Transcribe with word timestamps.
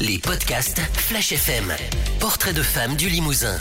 les 0.00 0.18
podcasts 0.18 0.80
Flash 0.94 1.32
FM. 1.32 1.72
Portrait 2.20 2.52
de 2.52 2.62
femme 2.62 2.96
du 2.96 3.08
Limousin. 3.08 3.58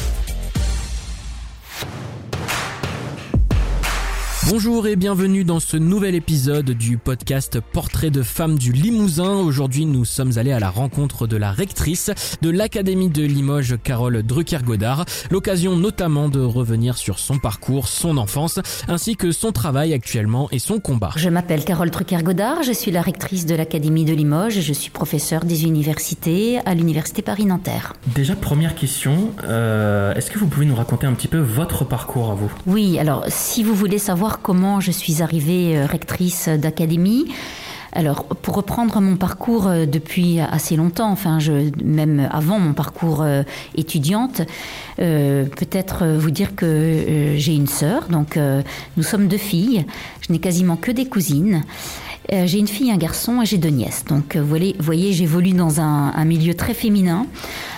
Bonjour 4.49 4.87
et 4.87 4.95
bienvenue 4.95 5.43
dans 5.43 5.59
ce 5.59 5.77
nouvel 5.77 6.15
épisode 6.15 6.71
du 6.71 6.97
podcast 6.97 7.59
Portrait 7.59 8.09
de 8.09 8.23
femmes 8.23 8.57
du 8.57 8.71
Limousin. 8.71 9.35
Aujourd'hui, 9.35 9.85
nous 9.85 10.05
sommes 10.05 10.39
allés 10.39 10.51
à 10.51 10.59
la 10.59 10.71
rencontre 10.71 11.27
de 11.27 11.37
la 11.37 11.51
rectrice 11.51 12.09
de 12.41 12.49
l'Académie 12.49 13.09
de 13.09 13.21
Limoges, 13.21 13.75
Carole 13.83 14.23
Drucker-Godard. 14.23 15.05
L'occasion 15.29 15.75
notamment 15.75 16.29
de 16.29 16.41
revenir 16.41 16.97
sur 16.97 17.19
son 17.19 17.37
parcours, 17.37 17.87
son 17.87 18.17
enfance, 18.17 18.59
ainsi 18.87 19.15
que 19.15 19.31
son 19.31 19.51
travail 19.51 19.93
actuellement 19.93 20.49
et 20.51 20.57
son 20.57 20.79
combat. 20.79 21.11
Je 21.15 21.29
m'appelle 21.29 21.63
Carole 21.63 21.91
Drucker-Godard, 21.91 22.63
je 22.63 22.71
suis 22.71 22.89
la 22.89 23.03
rectrice 23.03 23.45
de 23.45 23.53
l'Académie 23.53 24.03
de 24.03 24.13
Limoges 24.13 24.57
et 24.57 24.63
je 24.63 24.73
suis 24.73 24.89
professeure 24.89 25.45
des 25.45 25.65
universités 25.65 26.57
à 26.65 26.73
l'Université 26.73 27.21
Paris-Nanterre. 27.21 27.93
Déjà, 28.15 28.35
première 28.35 28.73
question, 28.73 29.29
euh, 29.43 30.15
est-ce 30.15 30.31
que 30.31 30.39
vous 30.39 30.47
pouvez 30.47 30.65
nous 30.65 30.75
raconter 30.75 31.05
un 31.05 31.13
petit 31.13 31.27
peu 31.27 31.37
votre 31.37 31.85
parcours 31.85 32.31
à 32.31 32.33
vous? 32.33 32.51
Oui, 32.65 32.97
alors 32.97 33.25
si 33.27 33.61
vous 33.61 33.75
voulez 33.75 33.99
savoir 33.99 34.38
comment 34.41 34.79
je 34.79 34.91
suis 34.91 35.21
arrivée 35.21 35.77
euh, 35.77 35.85
rectrice 35.85 36.49
d'académie. 36.49 37.25
Alors, 37.91 38.25
pour 38.25 38.55
reprendre 38.55 39.01
mon 39.01 39.15
parcours 39.15 39.67
euh, 39.67 39.85
depuis 39.85 40.39
assez 40.39 40.75
longtemps, 40.75 41.11
enfin, 41.11 41.39
même 41.83 42.29
avant 42.31 42.59
mon 42.59 42.73
parcours 42.73 43.21
euh, 43.21 43.43
étudiante, 43.75 44.41
peut-être 44.97 46.05
vous 46.05 46.29
dire 46.29 46.55
que 46.55 47.33
j'ai 47.37 47.55
une 47.55 47.67
sœur, 47.67 48.07
donc 48.09 48.37
nous 48.97 49.03
sommes 49.03 49.29
deux 49.29 49.37
filles. 49.37 49.85
Je 50.19 50.33
n'ai 50.33 50.39
quasiment 50.39 50.75
que 50.75 50.91
des 50.91 51.05
cousines. 51.05 51.63
j'ai 52.29 52.59
une 52.59 52.67
fille, 52.67 52.91
un 52.91 52.97
garçon 52.97 53.41
et 53.41 53.45
j'ai 53.45 53.57
deux 53.57 53.69
nièces. 53.69 54.03
Donc, 54.03 54.35
vous 54.35 54.45
voyez, 54.45 54.75
voyez 54.79 55.13
j'évolue 55.13 55.53
dans 55.53 55.79
un, 55.79 56.11
un, 56.13 56.25
milieu 56.25 56.53
très 56.53 56.73
féminin 56.73 57.27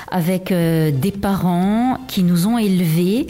avec 0.10 0.52
des 0.52 1.12
parents 1.12 2.00
qui 2.08 2.24
nous 2.24 2.48
ont 2.48 2.58
élevés 2.58 3.28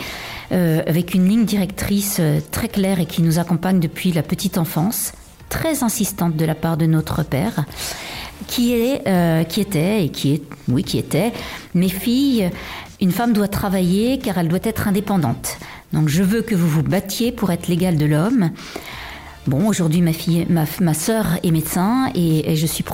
euh, 0.51 0.81
avec 0.85 1.13
une 1.13 1.27
ligne 1.27 1.45
directrice 1.45 2.17
euh, 2.19 2.39
très 2.51 2.67
claire 2.67 2.99
et 2.99 3.05
qui 3.05 3.21
nous 3.21 3.39
accompagne 3.39 3.79
depuis 3.79 4.11
la 4.11 4.21
petite 4.21 4.57
enfance, 4.57 5.13
très 5.49 5.83
insistante 5.83 6.35
de 6.35 6.45
la 6.45 6.55
part 6.55 6.77
de 6.77 6.85
notre 6.85 7.23
père, 7.23 7.65
qui 8.47 8.73
est, 8.73 9.07
euh, 9.07 9.43
qui 9.43 9.61
était 9.61 10.05
et 10.05 10.09
qui 10.09 10.33
est, 10.33 10.43
oui, 10.67 10.83
qui 10.83 10.97
était, 10.97 11.31
mes 11.73 11.89
filles, 11.89 12.49
une 12.99 13.11
femme 13.11 13.33
doit 13.33 13.47
travailler 13.47 14.19
car 14.19 14.37
elle 14.37 14.49
doit 14.49 14.59
être 14.63 14.87
indépendante. 14.87 15.57
Donc 15.93 16.09
je 16.09 16.23
veux 16.23 16.41
que 16.41 16.55
vous 16.55 16.67
vous 16.67 16.83
battiez 16.83 17.31
pour 17.31 17.51
être 17.51 17.67
l'égal 17.67 17.95
de 17.95 18.05
l'homme. 18.05 18.51
Bon, 19.47 19.67
aujourd'hui, 19.67 20.01
ma 20.03 20.13
fille, 20.13 20.45
ma, 20.49 20.65
ma 20.81 20.93
sœur 20.93 21.25
est 21.43 21.49
médecin 21.49 22.11
et, 22.13 22.55
je 22.55 22.65
suis 22.67 22.85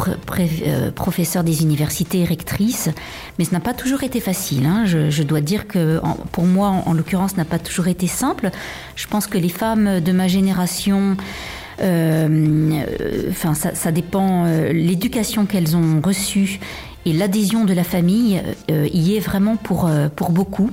euh, 0.65 0.91
professeur 0.91 1.43
des 1.43 1.61
universités, 1.61 2.23
rectrice, 2.23 2.89
mais 3.37 3.43
ce 3.43 3.51
n'a 3.51 3.59
pas 3.59 3.73
toujours 3.73 4.03
été 4.03 4.21
facile. 4.21 4.65
Hein. 4.65 4.85
Je, 4.85 5.23
dois 5.23 5.41
dire 5.41 5.67
que 5.67 5.99
pour 6.31 6.45
moi, 6.45 6.69
en, 6.85 6.93
l'occurrence, 6.93 7.35
n'a 7.35 7.43
pas 7.43 7.59
toujours 7.59 7.87
été 7.87 8.07
simple. 8.07 8.49
Je 8.95 9.07
pense 9.07 9.27
que 9.27 9.37
les 9.37 9.49
femmes 9.49 9.99
de 9.99 10.11
ma 10.13 10.29
génération 10.29 11.17
euh, 11.81 12.81
enfin, 13.29 13.53
ça, 13.53 13.75
ça 13.75 13.91
dépend. 13.91 14.45
Euh, 14.45 14.71
l'éducation 14.71 15.45
qu'elles 15.45 15.75
ont 15.75 15.99
reçue 16.01 16.59
et 17.05 17.11
l'adhésion 17.11 17.65
de 17.65 17.73
la 17.73 17.83
famille 17.83 18.41
y 18.69 19.15
est 19.15 19.19
vraiment 19.19 19.57
pour 19.57 19.89
pour 20.15 20.31
beaucoup. 20.31 20.71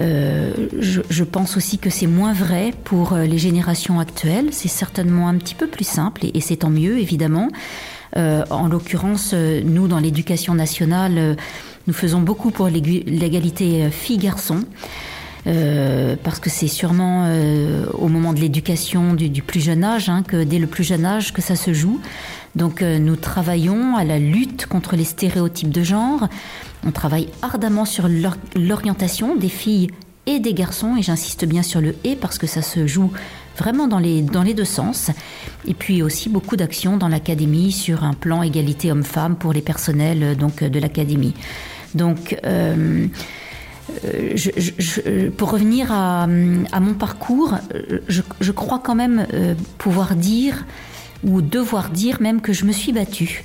Euh, 0.00 0.52
je, 0.80 1.24
pense 1.24 1.56
aussi 1.56 1.78
que 1.78 1.88
c'est 1.88 2.08
moins 2.08 2.32
vrai 2.32 2.72
pour 2.84 3.12
euh, 3.12 3.24
les 3.24 3.38
générations 3.38 4.00
actuelles. 4.00 4.48
C'est 4.52 4.68
certainement 4.68 5.28
un 5.28 5.36
petit 5.36 5.54
peu 5.54 5.66
plus 5.66 5.86
simple 5.86 6.22
et, 6.32 6.40
c'est 6.40 6.56
tant 6.56 6.70
mieux, 6.70 6.98
évidemment. 6.98 7.48
Euh, 8.16 8.44
en 8.50 8.68
l'occurrence, 8.68 9.34
nous, 9.34 9.88
dans 9.88 9.98
l'éducation 9.98 10.54
nationale, 10.54 11.36
nous 11.86 11.92
faisons 11.92 12.20
beaucoup 12.20 12.50
pour 12.50 12.68
l'égalité 12.68 13.90
filles-garçons. 13.90 14.64
Parce 15.44 16.40
que 16.40 16.48
c'est 16.48 16.68
sûrement 16.68 17.28
au 17.92 18.08
moment 18.08 18.32
de 18.32 18.40
l'éducation 18.40 19.14
du, 19.14 19.42
plus 19.42 19.60
jeune 19.60 19.84
âge, 19.84 20.08
hein, 20.08 20.22
que 20.26 20.42
dès 20.42 20.58
le 20.58 20.66
plus 20.66 20.84
jeune 20.84 21.04
âge, 21.04 21.32
que 21.32 21.42
ça 21.42 21.56
se 21.56 21.72
joue. 21.72 22.00
Donc 22.54 22.82
nous 22.82 23.16
travaillons 23.16 23.96
à 23.96 24.04
la 24.04 24.18
lutte 24.18 24.66
contre 24.66 24.96
les 24.96 25.04
stéréotypes 25.04 25.70
de 25.70 25.82
genre, 25.82 26.28
on 26.86 26.92
travaille 26.92 27.28
ardemment 27.42 27.84
sur 27.84 28.08
l'orientation 28.56 29.36
des 29.36 29.48
filles 29.48 29.88
et 30.26 30.40
des 30.40 30.54
garçons, 30.54 30.96
et 30.96 31.02
j'insiste 31.02 31.44
bien 31.44 31.62
sur 31.62 31.80
le 31.80 31.94
et 32.04 32.16
parce 32.16 32.38
que 32.38 32.46
ça 32.46 32.62
se 32.62 32.86
joue 32.86 33.12
vraiment 33.58 33.86
dans 33.86 33.98
les, 33.98 34.22
dans 34.22 34.42
les 34.42 34.54
deux 34.54 34.64
sens. 34.64 35.10
Et 35.66 35.74
puis 35.74 36.02
aussi 36.02 36.28
beaucoup 36.28 36.56
d'actions 36.56 36.96
dans 36.96 37.08
l'académie 37.08 37.72
sur 37.72 38.04
un 38.04 38.14
plan 38.14 38.42
égalité 38.42 38.90
homme-femme 38.90 39.36
pour 39.36 39.52
les 39.52 39.62
personnels 39.62 40.22
euh, 40.22 40.34
donc, 40.34 40.62
de 40.62 40.78
l'académie. 40.78 41.34
Donc, 41.94 42.36
euh, 42.44 43.06
euh, 44.04 45.30
pour 45.36 45.50
revenir 45.50 45.92
à, 45.92 46.26
mon 46.26 46.94
parcours, 46.94 47.54
je, 48.08 48.52
crois 48.52 48.80
quand 48.82 48.94
même 48.94 49.26
pouvoir 49.78 50.14
dire, 50.14 50.64
ou 51.24 51.42
devoir 51.42 51.90
dire 51.90 52.20
même 52.20 52.40
que 52.40 52.52
je 52.52 52.64
me 52.64 52.72
suis 52.72 52.92
battue. 52.92 53.44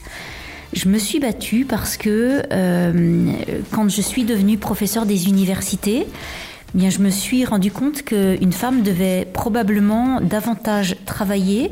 Je 0.74 0.88
me 0.88 1.00
suis 1.00 1.20
battue 1.20 1.66
parce 1.66 1.98
que 1.98 2.44
euh, 2.52 3.32
quand 3.72 3.90
je 3.90 4.02
suis 4.02 4.24
devenue 4.24 4.58
professeure 4.58 5.06
des 5.06 5.28
universités, 5.28 6.06
eh 6.06 6.78
bien, 6.78 6.92
je 6.92 7.00
me 7.00 7.10
suis 7.10 7.44
rendu 7.44 7.72
compte 7.72 8.04
qu'une 8.04 8.52
femme 8.52 8.84
devait 8.84 9.28
probablement 9.34 10.22
davantage 10.22 10.96
travailler 11.06 11.72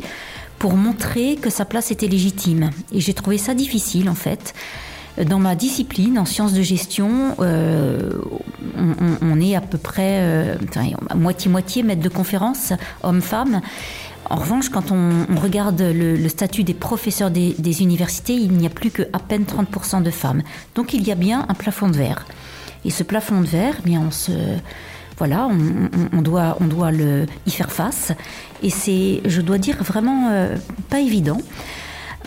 pour 0.57 0.73
montrer 0.75 1.35
que 1.35 1.51
sa 1.51 1.65
place 1.65 1.91
était 1.91 2.07
légitime. 2.07 2.71
Et 2.91 2.99
j'ai 2.99 3.13
trouvé 3.13 3.37
ça 3.37 3.53
difficile, 3.53 4.09
en 4.09 4.15
fait. 4.15 4.55
Dans 5.25 5.39
ma 5.39 5.55
discipline, 5.55 6.19
en 6.19 6.25
sciences 6.25 6.53
de 6.53 6.61
gestion, 6.61 7.35
euh, 7.39 8.11
on, 9.21 9.41
est 9.41 9.55
à 9.55 9.61
peu 9.61 9.77
près 9.77 10.57
moitié-moitié 11.15 11.81
maître 11.81 12.01
de 12.01 12.09
conférence, 12.09 12.73
homme-femme. 13.01 13.61
En 14.29 14.35
revanche, 14.35 14.69
quand 14.69 14.91
on, 14.91 15.25
regarde 15.41 15.81
le, 15.81 16.27
statut 16.27 16.63
des 16.63 16.73
professeurs 16.73 17.31
des, 17.31 17.81
universités, 17.81 18.33
il 18.33 18.51
n'y 18.51 18.67
a 18.67 18.69
plus 18.69 18.91
que 18.91 19.03
à 19.13 19.19
peine 19.19 19.43
30% 19.43 20.03
de 20.03 20.11
femmes. 20.11 20.43
Donc 20.75 20.93
il 20.93 21.07
y 21.07 21.11
a 21.11 21.15
bien 21.15 21.45
un 21.47 21.53
plafond 21.53 21.87
de 21.87 21.97
verre. 21.97 22.25
Et 22.85 22.89
ce 22.89 23.03
plafond 23.03 23.41
de 23.41 23.47
verre, 23.47 23.75
eh 23.79 23.83
bien 23.83 24.03
on 24.05 24.11
se 24.11 24.31
voilà, 25.17 25.49
on, 26.13 26.21
doit, 26.21 26.57
on 26.61 26.65
doit 26.65 26.91
le, 26.91 27.25
y 27.47 27.51
faire 27.51 27.71
face. 27.71 28.11
Et 28.61 28.69
c'est, 28.69 29.21
je 29.25 29.41
dois 29.41 29.57
dire, 29.57 29.81
vraiment 29.81 30.29
euh, 30.29 30.55
pas 30.89 30.99
évident. 30.99 31.39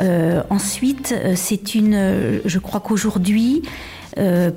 Euh, 0.00 0.42
ensuite, 0.50 1.14
euh, 1.16 1.34
c'est 1.36 1.74
une, 1.74 2.40
je 2.44 2.58
crois 2.58 2.80
qu'aujourd'hui, 2.80 3.62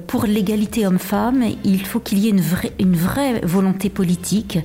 pour 0.08 0.26
l'égalité 0.26 0.86
homme-femme, 0.88 1.44
il 1.64 1.86
faut 1.86 2.00
qu'il 2.00 2.18
y 2.20 2.28
ait 2.28 2.31
une 2.80 2.96
vraie, 2.96 3.40
volonté 3.44 3.90
politique. 3.90 4.58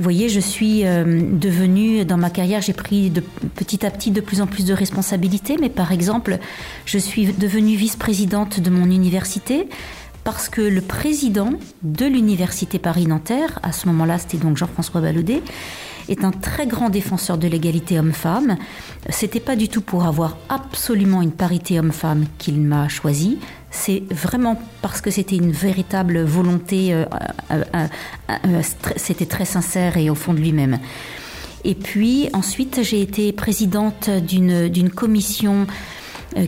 Vous 0.00 0.04
voyez, 0.04 0.30
je 0.30 0.40
suis 0.40 0.86
euh, 0.86 1.04
devenue, 1.30 2.06
dans 2.06 2.16
ma 2.16 2.30
carrière, 2.30 2.62
j'ai 2.62 2.72
pris 2.72 3.10
de, 3.10 3.20
petit 3.20 3.84
à 3.84 3.90
petit 3.90 4.10
de 4.10 4.22
plus 4.22 4.40
en 4.40 4.46
plus 4.46 4.64
de 4.64 4.72
responsabilités, 4.72 5.58
mais 5.60 5.68
par 5.68 5.92
exemple, 5.92 6.38
je 6.86 6.96
suis 6.96 7.26
devenue 7.34 7.76
vice-présidente 7.76 8.60
de 8.60 8.70
mon 8.70 8.86
université 8.86 9.68
parce 10.24 10.48
que 10.48 10.62
le 10.62 10.80
président 10.80 11.50
de 11.82 12.06
l'université 12.06 12.78
Paris-Nanterre, 12.78 13.58
à 13.62 13.72
ce 13.72 13.88
moment-là, 13.88 14.16
c'était 14.16 14.38
donc 14.38 14.56
Jean-François 14.56 15.02
Ballaudet, 15.02 15.42
est 16.08 16.24
un 16.24 16.30
très 16.30 16.66
grand 16.66 16.88
défenseur 16.90 17.38
de 17.38 17.48
l'égalité 17.48 17.98
homme-femme. 17.98 18.56
C'était 19.08 19.40
pas 19.40 19.56
du 19.56 19.68
tout 19.68 19.80
pour 19.80 20.04
avoir 20.04 20.36
absolument 20.48 21.22
une 21.22 21.32
parité 21.32 21.78
homme-femme 21.78 22.26
qu'il 22.38 22.60
m'a 22.60 22.88
choisi. 22.88 23.38
C'est 23.70 24.02
vraiment 24.10 24.60
parce 24.82 25.00
que 25.00 25.10
c'était 25.10 25.36
une 25.36 25.52
véritable 25.52 26.22
volonté, 26.22 26.92
euh, 26.92 27.04
euh, 27.52 27.62
euh, 28.30 28.62
c'était 28.96 29.26
très 29.26 29.44
sincère 29.44 29.96
et 29.96 30.10
au 30.10 30.14
fond 30.14 30.34
de 30.34 30.40
lui-même. 30.40 30.78
Et 31.64 31.74
puis 31.74 32.28
ensuite, 32.32 32.80
j'ai 32.82 33.00
été 33.00 33.32
présidente 33.32 34.08
d'une 34.10 34.90
commission 34.90 35.66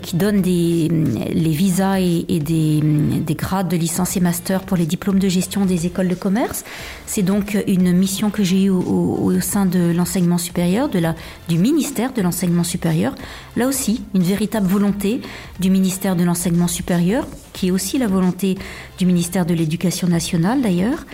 qui 0.01 0.17
donne 0.17 0.41
des, 0.43 0.89
les 0.89 1.51
visas 1.51 1.99
et, 1.99 2.25
des, 2.39 2.81
des, 2.81 3.35
grades 3.35 3.69
de 3.69 3.77
licence 3.77 4.17
et 4.17 4.21
master 4.21 4.63
pour 4.63 4.77
les 4.77 4.87
diplômes 4.87 5.19
de 5.19 5.29
gestion 5.29 5.67
des 5.67 5.87
écoles 5.87 6.09
de 6.09 6.15
commerce. 6.15 6.65
C'est 7.07 7.23
donc 7.23 7.59
une 7.67 7.93
mission 7.93 8.31
que 8.31 8.45
j'ai 8.45 8.65
eue 8.65 8.71
au, 8.71 8.81
au, 8.81 9.41
sein 9.41 9.67
de 9.67 9.93
l'enseignement 9.93 10.39
supérieur, 10.39 10.89
de 10.89 10.99
la, 10.99 11.17
du 11.49 11.59
ministère 11.59 12.13
de 12.13 12.23
l'enseignement 12.23 12.65
supérieur. 12.65 13.15
Là 13.57 13.67
aussi, 13.67 14.03
une 14.15 14.23
véritable 14.23 14.69
volonté 14.69 15.21
du 15.59 15.71
ministère 15.71 16.15
de 16.15 16.25
l'enseignement 16.25 16.69
supérieur, 16.69 17.27
qui 17.53 17.69
est 17.69 17.71
aussi 17.71 17.99
la 17.99 18.07
volonté 18.07 18.57
du 18.99 19.07
ministère 19.07 19.47
de 19.47 19.55
l'éducation 19.55 20.07
nationale 20.07 20.63
d'ailleurs. 20.63 21.05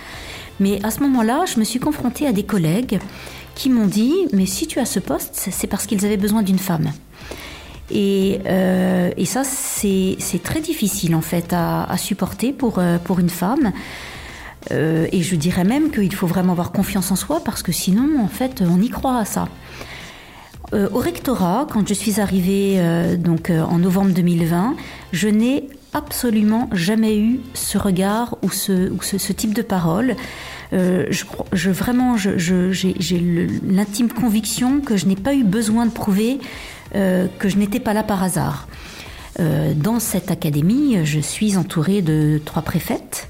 Mais 0.59 0.79
à 0.83 0.91
ce 0.91 0.99
moment-là, 1.01 1.45
je 1.51 1.59
me 1.59 1.63
suis 1.63 1.79
confrontée 1.79 2.27
à 2.27 2.33
des 2.33 2.43
collègues 2.43 2.99
qui 3.55 3.69
m'ont 3.69 3.87
dit, 3.87 4.13
mais 4.31 4.45
si 4.45 4.67
tu 4.67 4.79
as 4.79 4.85
ce 4.85 4.99
poste, 4.99 5.31
c'est 5.33 5.67
parce 5.67 5.85
qu'ils 5.85 6.05
avaient 6.05 6.17
besoin 6.17 6.43
d'une 6.43 6.59
femme. 6.59 6.91
Et, 7.91 8.39
euh, 8.45 9.11
et 9.17 9.25
ça, 9.25 9.43
c'est 9.43 10.43
très 10.43 10.61
difficile 10.61 11.15
en 11.15 11.21
fait 11.21 11.53
à, 11.53 11.95
supporter 11.97 12.53
pour, 12.53 12.79
euh, 12.79 12.97
pour 12.97 13.19
une 13.19 13.29
femme. 13.29 13.71
Euh, 14.71 15.07
et 15.11 15.21
je 15.21 15.35
dirais 15.35 15.63
même 15.63 15.89
qu'il 15.89 16.13
faut 16.13 16.27
vraiment 16.27 16.51
avoir 16.51 16.71
confiance 16.71 17.11
en 17.11 17.15
soi 17.15 17.41
parce 17.43 17.63
que 17.63 17.71
sinon, 17.71 18.21
en 18.21 18.27
fait, 18.27 18.61
on 18.61 18.81
y 18.81 18.89
croit 18.89 19.17
à 19.17 19.25
ça. 19.25 19.47
Au 20.71 20.99
rectorat, 20.99 21.65
quand 21.73 21.87
je 21.87 21.95
suis 21.95 22.21
arrivée 22.21 22.79
donc 23.17 23.49
en 23.49 23.79
novembre 23.79 24.11
2020, 24.11 24.75
je 25.11 25.27
n'ai 25.27 25.67
absolument 25.93 26.69
jamais 26.73 27.17
eu 27.17 27.39
ce 27.55 27.79
regard 27.79 28.37
ou 28.43 28.51
ce, 28.51 29.31
type 29.33 29.55
de 29.55 29.63
parole. 29.63 30.15
Je, 30.71 31.69
vraiment, 31.71 32.17
j'ai 32.17 33.19
l'intime 33.67 34.09
conviction 34.09 34.79
que 34.79 34.95
je 34.95 35.07
n'ai 35.07 35.15
pas 35.15 35.33
eu 35.33 35.43
besoin 35.43 35.87
de 35.87 35.91
prouver 35.91 36.37
euh, 36.95 37.27
que 37.39 37.49
je 37.49 37.57
n'étais 37.57 37.79
pas 37.79 37.93
là 37.93 38.03
par 38.03 38.23
hasard. 38.23 38.67
Euh, 39.39 39.73
dans 39.73 39.99
cette 39.99 40.31
académie, 40.31 41.05
je 41.05 41.19
suis 41.19 41.57
entourée 41.57 42.01
de 42.01 42.41
trois 42.43 42.61
préfètes, 42.61 43.29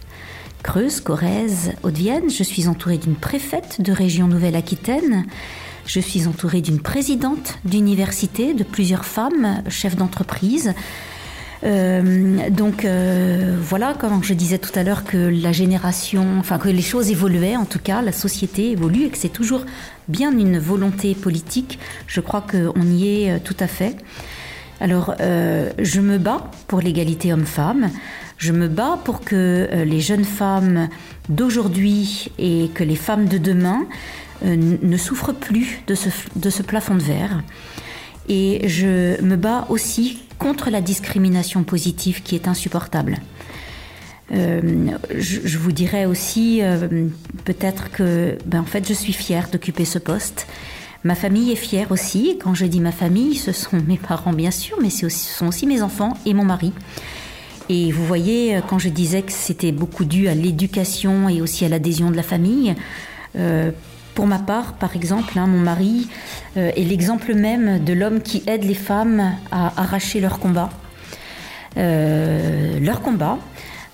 Creuse, 0.64 1.02
Corrèze, 1.02 1.74
Haute-Vienne. 1.84 2.30
Je 2.30 2.44
suis 2.44 2.68
entourée 2.68 2.98
d'une 2.98 3.16
préfète 3.16 3.82
de 3.82 3.92
région 3.92 4.28
Nouvelle-Aquitaine. 4.28 5.26
Je 5.86 6.00
suis 6.00 6.28
entourée 6.28 6.62
d'une 6.62 6.80
présidente 6.80 7.60
d'université, 7.66 8.54
de 8.54 8.64
plusieurs 8.64 9.06
femmes, 9.06 9.64
chefs 9.70 9.96
d'entreprise. 9.96 10.74
Euh, 11.64 12.50
donc 12.50 12.86
euh, 12.86 13.58
voilà, 13.62 13.94
comme 13.94 14.24
je 14.24 14.34
disais 14.34 14.58
tout 14.58 14.72
à 14.76 14.84
l'heure, 14.84 15.04
que 15.04 15.18
la 15.18 15.52
génération, 15.52 16.26
enfin 16.40 16.58
que 16.58 16.70
les 16.70 16.82
choses 16.82 17.10
évoluaient, 17.10 17.58
en 17.58 17.66
tout 17.66 17.80
cas, 17.80 18.02
la 18.02 18.12
société 18.12 18.72
évolue 18.72 19.06
et 19.06 19.10
que 19.10 19.18
c'est 19.18 19.30
toujours 19.30 19.66
bien 20.08 20.32
une 20.38 20.58
volonté 20.58 21.16
politique. 21.16 21.80
Je 22.08 22.22
crois 22.22 22.42
qu'on 22.42 22.82
y 22.82 23.24
est 23.24 23.32
euh, 23.32 23.40
tout 23.44 23.58
à 23.60 23.68
fait. 23.68 23.96
Alors, 24.82 25.14
je 25.20 26.00
me 26.00 26.18
bats 26.18 26.50
pour 26.68 26.80
l'égalité 26.80 27.34
homme-femme. 27.34 27.90
Je 28.38 28.54
me 28.54 28.70
bats 28.70 28.98
pour 29.04 29.20
que 29.20 29.68
les 29.84 30.00
jeunes 30.00 30.24
femmes 30.24 30.88
d'aujourd'hui 31.28 32.32
et 32.40 32.70
que 32.74 32.86
les 32.86 32.96
femmes 32.96 33.26
de 33.26 33.38
demain 33.38 33.86
ne 34.42 34.96
souffrent 34.96 35.34
plus 35.34 35.82
de 35.88 35.96
ce, 35.96 36.08
de 36.38 36.50
ce 36.50 36.64
plafond 36.64 36.96
de 36.96 37.02
verre. 37.02 37.44
Et 38.30 38.68
je 38.70 39.22
me 39.22 39.36
bats 39.36 39.66
aussi 39.70 40.20
contre 40.38 40.70
la 40.70 40.82
discrimination 40.82 41.64
positive 41.64 42.24
qui 42.24 42.36
est 42.36 42.48
insupportable. 42.48 43.20
Euh, 44.32 44.92
je, 45.18 45.58
vous 45.58 45.72
dirais 45.72 46.06
aussi 46.06 46.60
euh, 46.62 47.08
peut-être 47.46 47.92
que 47.92 48.38
ben, 48.46 48.62
en 48.62 48.66
fait 48.66 48.88
je 48.88 48.94
suis 48.94 49.14
fière 49.14 49.50
d'occuper 49.52 49.86
ce 49.86 49.98
poste. 49.98 50.48
Ma 51.04 51.16
famille 51.16 51.52
est 51.52 51.56
fière 51.56 51.92
aussi. 51.92 52.38
Quand 52.42 52.54
je 52.54 52.66
dis 52.66 52.80
ma 52.80 52.92
famille, 52.92 53.36
ce 53.36 53.52
sont 53.52 53.82
mes 53.88 53.98
parents 53.98 54.34
bien 54.34 54.52
sûr, 54.52 54.78
mais 54.82 54.92
ce 54.92 55.10
sont 55.10 55.48
aussi 55.48 55.66
mes 55.66 55.82
enfants 55.82 56.16
et 56.26 56.36
mon 56.36 56.46
mari. 56.46 56.74
Et 57.70 57.92
vous 57.92 58.06
voyez, 58.06 58.56
euh, 58.56 58.62
quand 58.62 58.78
je 58.78 58.90
disais 58.90 59.24
que 59.24 59.32
c'était 59.32 59.72
beaucoup 59.72 60.06
dû 60.06 60.28
à 60.28 60.36
l'éducation 60.36 61.28
et 61.28 61.42
aussi 61.42 61.66
à 61.66 61.70
l'adhésion 61.70 62.12
de 62.12 62.16
la 62.16 62.24
famille, 62.24 62.76
pour 64.20 64.28
ma 64.28 64.40
part, 64.40 64.74
par 64.74 64.98
exemple, 64.98 65.40
hein, 65.40 65.48
mon 65.48 65.60
mari 65.60 66.10
euh, 66.58 66.74
est 66.76 66.84
l'exemple 66.84 67.36
même 67.36 67.82
de 67.82 67.94
l'homme 67.94 68.20
qui 68.20 68.44
aide 68.48 68.66
les 68.66 68.74
femmes 68.74 69.34
à 69.50 69.82
arracher 69.82 70.20
leur 70.20 70.40
combat. 70.40 70.70
Euh, 71.78 72.82
leur 72.82 73.00
combat, 73.00 73.38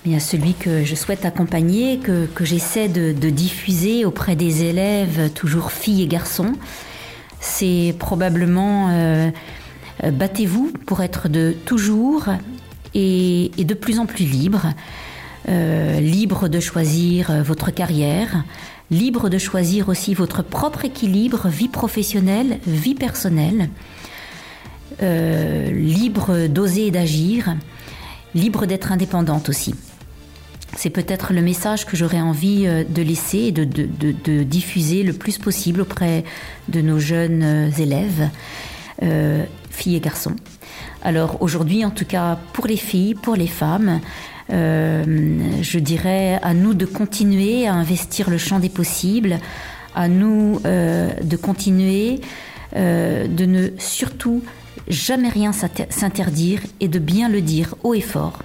bien 0.03 0.17
celui 0.17 0.55
que 0.55 0.83
je 0.83 0.95
souhaite 0.95 1.25
accompagner, 1.25 1.99
que, 1.99 2.27
j'essaie 2.41 2.87
de, 2.87 3.11
diffuser 3.29 4.03
auprès 4.03 4.35
des 4.35 4.63
élèves, 4.63 5.29
toujours 5.35 5.71
filles 5.71 6.01
et 6.01 6.07
garçons, 6.07 6.53
c'est 7.39 7.93
probablement 7.99 8.89
euh, 8.89 9.29
battez-vous 10.03 10.73
pour 10.87 11.03
être 11.03 11.29
de 11.29 11.55
toujours 11.65 12.29
et, 12.95 13.51
et, 13.61 13.63
de 13.63 13.75
plus 13.75 13.99
en 13.99 14.07
plus 14.07 14.25
libre, 14.25 14.73
libre 15.47 16.47
de 16.47 16.59
choisir 16.59 17.43
votre 17.43 17.69
carrière, 17.69 18.43
libre 18.91 19.29
de 19.29 19.37
choisir 19.37 19.89
aussi 19.89 20.13
votre 20.13 20.43
propre 20.43 20.85
équilibre, 20.85 21.47
vie 21.47 21.69
professionnelle, 21.69 22.59
vie 22.67 22.95
personnelle, 22.95 23.69
euh, 25.01 25.71
libre 25.71 26.47
d'oser 26.47 26.87
et 26.87 26.91
d'agir, 26.91 27.55
libre 28.33 28.65
d'être 28.65 28.91
indépendante 28.91 29.49
aussi. 29.49 29.75
C'est 30.77 30.89
peut-être 30.89 31.33
le 31.33 31.41
message 31.41 31.85
que 31.85 31.95
j'aurais 31.95 32.21
envie 32.21 32.67
euh, 32.67 32.83
de 32.87 33.01
laisser 33.01 33.39
et 33.39 33.51
de, 33.51 34.43
diffuser 34.43 35.03
le 35.03 35.13
plus 35.13 35.37
possible 35.37 35.81
auprès 35.81 36.23
de 36.69 36.81
nos 36.81 36.99
jeunes 36.99 37.43
euh, 37.43 37.69
élèves, 37.71 38.29
filles 39.71 39.97
et 39.97 39.99
garçons. 39.99 40.35
Alors 41.03 41.41
aujourd'hui, 41.41 41.83
en 41.83 41.91
tout 41.91 42.05
cas 42.05 42.39
pour 42.53 42.65
les 42.65 42.77
filles, 42.77 43.13
pour 43.13 43.35
les 43.35 43.47
femmes, 43.47 43.99
je 44.49 45.79
dirais 45.79 46.39
à 46.41 46.53
nous 46.53 46.73
de 46.73 46.85
continuer 46.85 47.67
à 47.67 47.73
investir 47.73 48.29
le 48.29 48.37
champ 48.37 48.59
des 48.59 48.69
possibles, 48.69 49.39
à 49.95 50.07
nous 50.07 50.59
euh, 50.65 51.09
de 51.23 51.37
continuer 51.37 52.21
euh, 52.75 53.27
de 53.27 53.45
ne 53.45 53.69
surtout 53.79 54.43
jamais 54.87 55.29
rien 55.29 55.51
s'interdire 55.53 56.59
et 56.79 56.87
de 56.87 56.99
bien 56.99 57.29
le 57.29 57.41
dire 57.41 57.75
haut 57.83 57.93
et 57.93 58.01
fort. 58.01 58.39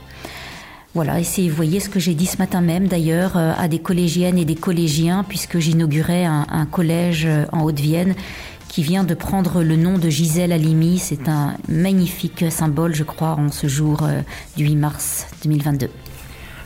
Voilà, 0.94 1.20
et 1.20 1.48
vous 1.48 1.54
voyez 1.54 1.78
ce 1.78 1.88
que 1.88 2.00
j'ai 2.00 2.14
dit 2.14 2.26
ce 2.26 2.38
matin 2.38 2.60
même 2.60 2.88
d'ailleurs 2.88 3.36
à 3.36 3.68
des 3.68 3.78
collégiennes 3.78 4.38
et 4.38 4.44
des 4.44 4.56
collégiens, 4.56 5.22
puisque 5.22 5.60
j'inaugurais 5.60 6.24
un, 6.24 6.66
collège 6.66 7.28
en 7.52 7.62
Haute-Vienne 7.62 8.16
qui 8.70 8.84
vient 8.84 9.02
de 9.02 9.14
prendre 9.14 9.64
le 9.64 9.74
nom 9.74 9.98
de 9.98 10.08
Gisèle 10.08 10.52
Halimi. 10.52 10.98
C'est 10.98 11.28
un 11.28 11.56
magnifique 11.68 12.44
symbole, 12.50 12.94
je 12.94 13.02
crois, 13.02 13.30
en 13.32 13.50
ce 13.50 13.66
jour 13.66 14.04
euh, 14.04 14.20
du 14.56 14.64
8 14.64 14.76
mars 14.76 15.26
2022. 15.42 15.88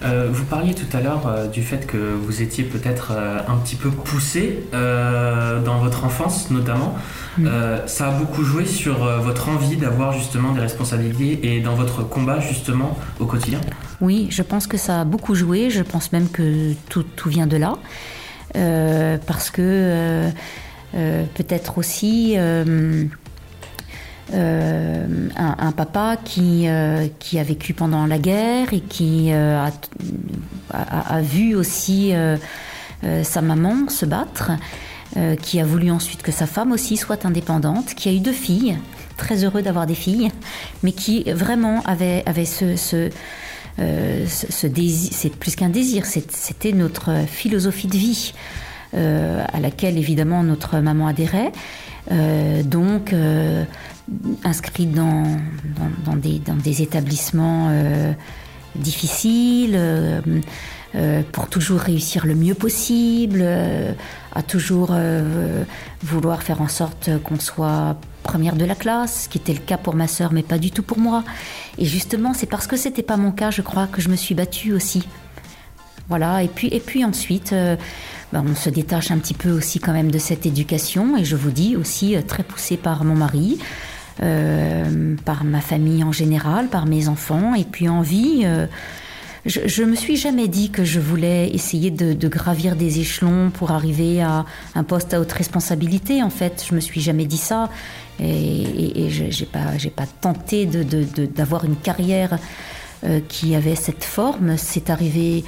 Euh, 0.02 0.28
vous 0.30 0.44
parliez 0.44 0.74
tout 0.74 0.94
à 0.94 1.00
l'heure 1.00 1.26
euh, 1.26 1.48
du 1.48 1.62
fait 1.62 1.86
que 1.86 1.96
vous 1.96 2.42
étiez 2.42 2.62
peut-être 2.64 3.12
un 3.48 3.56
petit 3.56 3.76
peu 3.76 3.88
poussé 3.88 4.64
dans 4.72 5.78
votre 5.78 6.04
enfance 6.04 6.50
notamment. 6.50 6.94
Mm. 7.38 7.48
ça 7.86 8.08
a 8.08 8.10
beaucoup 8.10 8.44
joué 8.44 8.66
sur 8.66 8.98
votre 9.22 9.48
envie 9.48 9.76
d'avoir 9.76 10.12
justement 10.12 10.52
des 10.52 10.60
responsabilités 10.60 11.56
et 11.56 11.60
dans 11.60 11.74
votre 11.74 12.06
combat 12.06 12.38
justement 12.38 12.98
au 13.18 13.24
quotidien 13.24 13.60
Oui, 14.02 14.28
je 14.30 14.42
pense 14.42 14.66
que 14.66 14.76
ça 14.76 15.00
a 15.00 15.04
beaucoup 15.04 15.34
joué. 15.34 15.70
Je 15.70 15.82
pense 15.82 16.12
même 16.12 16.28
que 16.28 16.74
tout, 16.90 17.02
tout 17.16 17.30
vient 17.30 17.46
de 17.46 17.56
là. 17.56 17.78
parce 19.26 19.50
que 19.50 20.30
peut-être 21.35 21.79
aussi 21.79 22.35
euh, 22.37 23.05
euh, 24.32 25.29
un, 25.37 25.73
papa 25.73 26.17
qui, 26.25 26.69
a 26.69 27.43
vécu 27.43 27.75
pendant 27.75 28.06
la 28.06 28.19
guerre 28.19 28.73
et 28.73 28.81
qui 28.81 29.32
a, 29.32 29.70
vu 31.20 31.55
aussi 31.55 32.12
sa 33.23 33.43
maman 33.43 33.88
se 33.88 34.06
battre, 34.06 34.52
qui 35.43 35.61
a 35.61 35.64
voulu 35.64 35.91
ensuite 35.91 36.23
que 36.23 36.32
sa 36.32 36.46
femme 36.46 36.73
aussi 36.73 36.97
soit 36.97 37.26
indépendante, 37.26 37.94
qui 37.94 38.08
a 38.08 38.12
eu 38.12 38.20
deux 38.20 38.32
filles, 38.32 38.79
très 39.17 39.44
heureux 39.44 39.62
d'avoir 39.62 39.87
des 39.87 39.94
filles, 39.94 40.31
mais 40.82 40.93
qui 40.93 41.25
vraiment 41.32 41.82
avait, 41.85 42.25
ce 42.47 43.11
désir, 44.66 45.11
c'est 45.12 45.35
plus 45.35 45.57
qu'un 45.57 45.68
désir, 45.71 46.07
c'était 46.07 46.73
notre 46.73 47.26
philosophie 47.26 47.88
de 47.88 47.97
vie. 47.97 48.33
Euh, 48.96 49.44
à 49.52 49.58
laquelle 49.58 49.98
évidemment 49.98 50.44
notre 50.44 50.78
maman 50.78 51.08
adhérait. 51.08 51.50
Euh, 52.12 52.62
donc, 52.62 53.12
euh, 53.12 53.64
inscrite 54.44 54.92
dans, 54.92 55.24
des, 56.16 56.82
établissements 56.82 57.72
difficiles, 58.76 59.80
pour 61.32 61.48
toujours 61.48 61.80
réussir 61.80 62.24
le 62.26 62.36
mieux 62.36 62.54
possible, 62.54 63.44
à 64.32 64.42
toujours 64.42 64.94
vouloir 66.02 66.42
faire 66.42 66.60
en 66.60 66.68
sorte 66.68 67.10
qu'on 67.24 67.40
soit 67.40 67.96
première 68.22 68.54
de 68.54 68.64
la 68.64 68.74
classe, 68.74 69.24
ce 69.24 69.28
qui 69.28 69.38
était 69.38 69.54
le 69.54 69.60
cas 69.60 69.78
pour 69.78 69.96
ma 69.96 70.06
sœur, 70.06 70.32
mais 70.32 70.42
pas 70.42 70.58
du 70.58 70.70
tout 70.70 70.82
pour 70.82 70.98
moi. 70.98 71.24
Et 71.78 71.86
justement, 71.86 72.34
c'est 72.34 72.46
parce 72.46 72.66
que 72.66 72.76
c'était 72.76 73.02
pas 73.02 73.16
mon 73.16 73.32
cas, 73.32 73.50
je 73.50 73.62
crois, 73.62 73.86
que 73.86 74.00
je 74.00 74.08
me 74.08 74.16
suis 74.16 74.34
battue 74.34 74.72
aussi. 74.72 75.08
Voilà. 76.08 76.42
Et 76.42 76.48
puis, 76.48 76.68
et 76.68 76.80
puis 76.80 77.04
ensuite, 77.04 77.54
bah, 78.35 78.43
on 78.45 78.57
se 78.57 78.69
détache 78.69 79.12
un 79.12 79.19
petit 79.19 79.33
peu 79.33 79.53
aussi 79.53 79.79
quand 79.79 79.93
même 79.93 80.11
de 80.11 80.19
cette 80.19 80.45
éducation 80.45 81.17
et 81.17 81.25
je 81.25 81.37
vous 81.37 81.53
dis 81.53 81.76
aussi 81.76 82.17
euh, 82.17 82.21
très 82.21 82.43
poussée 82.43 82.76
par 82.76 83.05
mon 83.05 83.14
mari. 83.14 83.61
Euh, 84.23 85.17
par 85.25 85.43
ma 85.43 85.61
famille 85.61 86.05
en 86.05 86.12
général, 86.12 86.69
par 86.69 86.87
mes 86.87 87.09
enfants, 87.09 87.55
et 87.55 87.64
puis 87.64 87.88
envie. 87.88 88.43
Euh, 88.45 88.67
je, 89.45 89.61
je 89.67 89.83
me 89.83 89.97
suis 89.97 90.17
jamais 90.17 90.47
dit 90.47 90.71
que 90.71 90.85
je 90.85 91.00
voulais 91.00 91.49
essayer 91.50 91.91
de, 91.91 92.29
gravir 92.29 92.76
des 92.76 93.00
échelons 93.00 93.50
pour 93.50 93.73
arriver 93.73 94.23
à 94.23 94.45
un 94.76 94.85
poste 94.85 95.14
à 95.14 95.21
haute 95.21 95.33
responsabilité. 95.33 96.23
En 96.23 96.31
fait, 96.31 96.64
je 96.69 96.76
me 96.76 96.81
suis 96.81 97.00
jamais 97.00 97.26
dit 97.26 97.37
ça, 97.37 97.71
et, 98.21 99.07
et, 99.07 99.47
pas, 99.53 99.76
j'ai 99.79 99.91
pas 99.91 100.07
tenté 100.07 100.67
d'avoir 100.67 101.64
une 101.64 101.76
carrière 101.76 102.38
qui 103.29 103.57
avait 103.57 103.75
cette 103.75 104.05
forme. 104.05 104.57
C'est 104.57 104.91
arrivé 104.91 105.45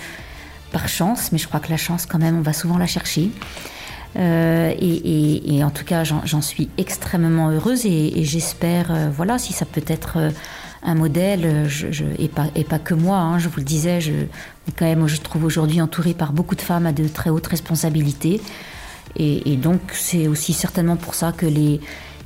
par 0.72 0.88
chance, 0.88 1.32
mais 1.32 1.38
je 1.38 1.46
crois 1.46 1.60
que 1.60 1.70
la 1.70 1.76
chance, 1.76 2.06
quand 2.06 2.18
même, 2.18 2.38
on 2.38 2.42
va 2.42 2.52
souvent 2.52 2.78
la 2.78 2.86
chercher. 2.86 3.30
Euh, 4.18 4.72
et, 4.80 5.62
en 5.62 5.70
tout 5.70 5.84
cas, 5.84 6.04
j'en 6.04 6.40
suis 6.42 6.68
extrêmement 6.78 7.50
heureuse 7.50 7.84
et, 7.86 8.24
j'espère, 8.24 8.90
euh, 8.90 9.10
voilà, 9.14 9.38
si 9.38 9.52
ça 9.52 9.66
peut 9.66 9.84
être 9.86 10.16
euh, 10.16 10.30
un 10.82 10.94
modèle, 10.94 11.68
je, 11.68 12.04
et, 12.18 12.28
pas, 12.28 12.46
et 12.54 12.64
pas 12.64 12.78
que 12.78 12.94
moi, 12.94 13.18
hein, 13.18 13.38
je 13.38 13.48
vous 13.48 13.58
le 13.58 13.64
disais, 13.64 14.00
je, 14.00 14.12
quand 14.76 14.86
même, 14.86 15.06
je 15.06 15.20
trouve 15.20 15.44
aujourd'hui 15.44 15.80
entourée 15.80 16.14
par 16.14 16.32
beaucoup 16.32 16.54
de 16.54 16.62
femmes 16.62 16.86
à 16.86 16.92
de 16.92 17.06
très 17.08 17.30
hautes 17.30 17.46
responsabilités. 17.46 18.40
Et, 19.18 19.56
donc, 19.56 19.80
c'est 19.92 20.28
aussi 20.28 20.52
certainement 20.52 20.96
pour 20.96 21.14
ça 21.14 21.32
que, 21.32 21.46
les, 21.46 21.80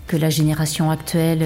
que 0.09 0.17
la 0.17 0.29
génération 0.29 0.91
actuelle 0.91 1.45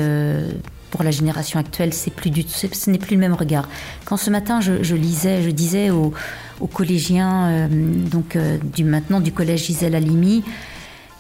pour 0.91 1.03
la 1.03 1.11
génération 1.11 1.59
actuelle, 1.59 1.93
c'est 1.93 2.13
plus 2.13 2.31
du, 2.31 2.45
ce 2.49 2.89
n'est 2.89 2.99
plus 2.99 3.17
le 3.17 3.21
même 3.21 3.35
regard. 3.35 3.69
Quand 4.05 4.17
ce 4.17 4.31
matin, 4.31 4.61
je, 4.61 4.95
lisais, 4.95 5.43
je 5.43 5.51
disais 5.51 5.91
aux, 5.91 6.15
collégiens, 6.67 7.47
euh, 7.47 7.69
donc 7.69 8.37
du 8.75 8.85
maintenant 8.85 9.21
du 9.21 9.33
collège 9.33 9.65
Gisèle 9.65 9.95
Halimi, 9.95 10.45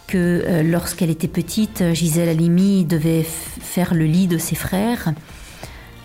que 0.06 0.62
lorsqu'elle 0.62 1.10
était 1.10 1.28
petite, 1.28 1.82
Gisèle 1.94 2.28
Halimi 2.28 2.84
devait 2.84 3.22
faire 3.24 3.94
le 3.94 4.04
lit 4.04 4.26
de 4.26 4.38
ses 4.38 4.54
frères. 4.54 5.12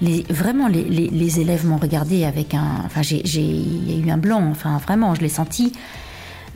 Vraiment, 0.01 0.69
les, 0.69 1.39
élèves 1.41 1.65
m'ont 1.65 1.77
regardé 1.77 2.23
avec 2.23 2.53
un. 2.53 2.83
Enfin, 2.85 3.01
il 3.01 3.91
y 3.91 3.93
a 3.93 4.07
eu 4.07 4.09
un 4.09 4.17
blanc. 4.17 4.41
Enfin, 4.49 4.77
vraiment, 4.77 5.13
je 5.13 5.21
l'ai 5.21 5.29
senti. 5.29 5.73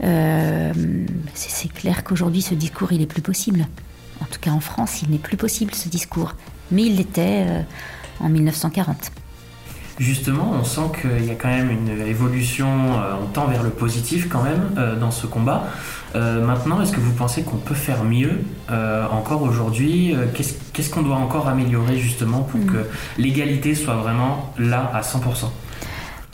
Euh, 0.02 0.72
c'est 1.34 1.72
clair 1.72 2.04
qu'aujourd'hui, 2.04 2.42
ce 2.42 2.54
discours, 2.54 2.92
il 2.92 3.02
est 3.02 3.06
plus 3.06 3.22
possible. 3.22 3.66
En 4.22 4.26
tout 4.26 4.40
cas, 4.40 4.50
en 4.50 4.60
France, 4.60 5.02
il 5.02 5.10
n'est 5.10 5.18
plus 5.18 5.36
possible, 5.36 5.74
ce 5.74 5.88
discours. 5.88 6.34
Mais 6.70 6.84
il 6.84 6.96
l'était 6.96 7.44
euh, 7.46 7.62
en 8.20 8.28
1940. 8.28 9.12
Justement, 9.98 10.52
on 10.60 10.64
sent 10.64 10.90
qu'il 11.00 11.24
y 11.24 11.30
a 11.30 11.34
quand 11.34 11.48
même 11.48 11.70
une 11.70 12.06
évolution, 12.06 12.66
euh, 12.66 13.14
on 13.22 13.26
tend 13.26 13.46
vers 13.46 13.62
le 13.62 13.70
positif 13.70 14.28
quand 14.28 14.42
même 14.42 14.98
dans 14.98 15.12
ce 15.12 15.26
combat. 15.26 15.68
maintenant, 16.14 16.80
est-ce 16.80 16.92
que 16.92 17.00
vous 17.00 17.12
pensez 17.12 17.42
qu'on 17.42 17.56
peut 17.56 17.74
faire 17.74 18.04
mieux 18.04 18.40
encore 19.10 19.42
aujourd'hui 19.42 20.14
Qu'est-ce 20.34 20.90
qu'on 20.90 21.02
doit 21.02 21.16
encore 21.16 21.48
améliorer 21.48 21.98
justement 21.98 22.40
pour 22.40 22.60
mm. 22.60 22.66
que 22.66 22.86
l'égalité 23.18 23.74
soit 23.74 23.94
vraiment 23.94 24.52
là 24.58 24.90
à 24.94 25.00
100% 25.00 25.46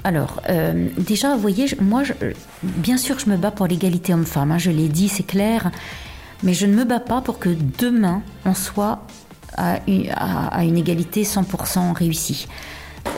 alors, 0.04 0.40
euh, 0.48 0.88
déjà, 0.96 1.34
vous 1.34 1.40
voyez, 1.40 1.66
moi, 1.80 2.02
bien 2.62 2.96
sûr, 2.96 3.18
je 3.18 3.28
me 3.28 3.36
bats 3.36 3.50
pour 3.50 3.66
l'égalité 3.66 4.14
homme-femme, 4.14 4.52
hein, 4.52 4.58
je 4.58 4.70
l'ai 4.70 4.88
dit, 4.88 5.08
c'est 5.08 5.26
clair, 5.26 5.70
mais 6.42 6.54
je 6.54 6.66
ne 6.66 6.74
me 6.74 6.84
bats 6.84 7.00
pas 7.00 7.20
pour 7.20 7.38
que 7.38 7.50
demain, 7.78 8.22
on 8.44 8.54
soit 8.54 9.06
à 9.56 9.80
une, 9.86 10.78
égalité 10.78 11.24
100% 11.24 11.92
réussie. 11.92 12.46